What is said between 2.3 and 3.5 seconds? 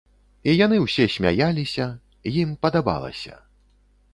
ім падабалася.